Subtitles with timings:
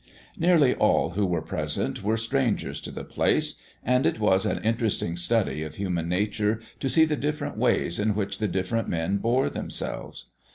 [0.35, 5.15] Nearly all who were present were strangers to the place, and it was an interesting
[5.15, 9.47] study of human nature to see the different ways in which the different men bore
[9.47, 10.31] themselves.